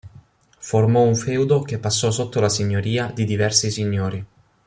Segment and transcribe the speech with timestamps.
[0.57, 4.25] Formò un feudo che passò sotto la signoria di diversi signori.